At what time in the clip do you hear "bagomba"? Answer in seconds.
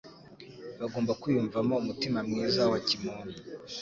0.79-1.17